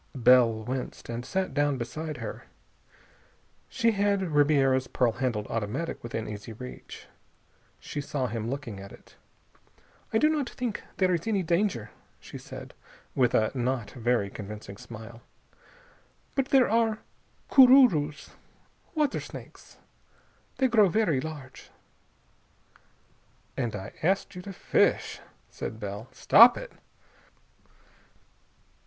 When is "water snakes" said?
18.95-19.77